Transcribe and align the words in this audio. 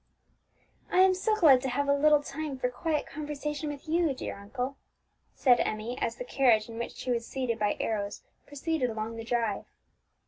"I 0.91 1.01
am 1.01 1.13
so 1.13 1.35
glad 1.35 1.61
to 1.61 1.69
have 1.69 1.87
a 1.87 1.93
little 1.93 2.23
time 2.23 2.57
for 2.57 2.69
quiet 2.71 3.05
conversation 3.05 3.69
with 3.69 3.87
you, 3.87 4.15
dear 4.15 4.35
uncle," 4.35 4.75
said 5.35 5.59
Emmie, 5.59 5.95
as 6.01 6.15
the 6.15 6.25
carriage 6.25 6.67
in 6.67 6.79
which 6.79 6.93
she 6.95 7.11
was 7.11 7.23
seated 7.27 7.59
beside 7.59 7.77
Arrows 7.79 8.23
proceeded 8.47 8.89
along 8.89 9.17
the 9.17 9.23
drive. 9.23 9.65